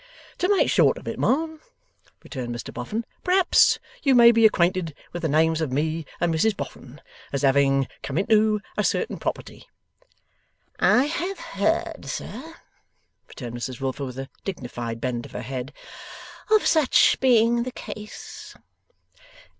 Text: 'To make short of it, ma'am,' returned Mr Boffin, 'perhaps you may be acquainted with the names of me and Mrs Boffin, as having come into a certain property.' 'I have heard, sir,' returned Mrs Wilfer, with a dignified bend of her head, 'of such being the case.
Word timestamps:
'To 0.39 0.49
make 0.57 0.67
short 0.67 0.97
of 0.97 1.07
it, 1.07 1.19
ma'am,' 1.19 1.61
returned 2.23 2.55
Mr 2.55 2.73
Boffin, 2.73 3.05
'perhaps 3.23 3.77
you 4.01 4.15
may 4.15 4.31
be 4.31 4.47
acquainted 4.47 4.95
with 5.13 5.21
the 5.21 5.29
names 5.29 5.61
of 5.61 5.71
me 5.71 6.07
and 6.19 6.33
Mrs 6.33 6.57
Boffin, 6.57 6.99
as 7.31 7.43
having 7.43 7.87
come 8.01 8.17
into 8.17 8.61
a 8.75 8.83
certain 8.83 9.17
property.' 9.17 9.67
'I 10.79 11.05
have 11.05 11.37
heard, 11.39 12.07
sir,' 12.07 12.55
returned 13.27 13.53
Mrs 13.55 13.79
Wilfer, 13.79 14.05
with 14.05 14.17
a 14.17 14.29
dignified 14.43 14.99
bend 14.99 15.27
of 15.27 15.33
her 15.33 15.43
head, 15.43 15.71
'of 16.49 16.65
such 16.65 17.19
being 17.19 17.61
the 17.61 17.71
case. 17.71 18.55